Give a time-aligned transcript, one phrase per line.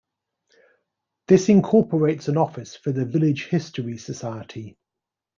[1.27, 4.75] This incorporates an office for the village History Society.